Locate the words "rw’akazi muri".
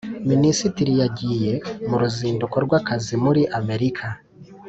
2.65-3.41